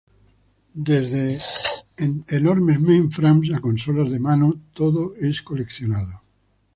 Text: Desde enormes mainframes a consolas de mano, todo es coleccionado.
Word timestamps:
Desde 0.89 1.25
enormes 2.35 2.79
mainframes 2.87 3.47
a 3.55 3.57
consolas 3.67 4.09
de 4.09 4.19
mano, 4.27 4.49
todo 4.79 5.13
es 5.29 5.43
coleccionado. 5.43 6.15